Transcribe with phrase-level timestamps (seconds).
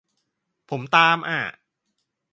[0.69, 1.39] ผมตาม อะ